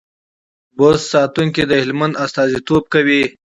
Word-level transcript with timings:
بست 0.77 1.03
ساتونکي 1.13 1.63
د 1.67 1.71
هلمند 1.83 2.19
استازیتوب 2.25 2.83
کوي. 2.93 3.23